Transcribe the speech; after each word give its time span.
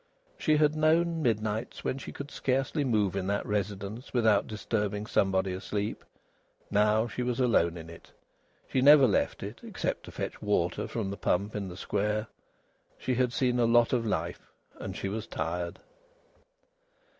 She 0.35 0.57
had 0.57 0.75
known 0.75 1.21
midnights 1.21 1.83
when 1.83 1.99
she 1.99 2.11
could 2.11 2.31
scarcely 2.31 2.83
move 2.83 3.15
in 3.15 3.27
that 3.27 3.45
residence 3.45 4.11
without 4.15 4.47
disturbing 4.47 5.05
somebody 5.05 5.53
asleep. 5.53 6.03
Now 6.71 7.07
she 7.07 7.21
was 7.21 7.39
alone 7.39 7.77
in 7.77 7.87
it. 7.87 8.09
She 8.67 8.81
never 8.81 9.05
left 9.07 9.43
it, 9.43 9.59
except 9.61 10.05
to 10.05 10.11
fetch 10.11 10.41
water 10.41 10.87
from 10.87 11.11
the 11.11 11.17
pump 11.17 11.55
in 11.55 11.67
the 11.67 11.77
square. 11.77 12.25
She 12.97 13.13
had 13.13 13.31
seen 13.31 13.59
a 13.59 13.65
lot 13.65 13.93
of 13.93 14.03
life, 14.03 14.49
and 14.79 14.97
she 14.97 15.07
was 15.07 15.27
tired. 15.27 15.77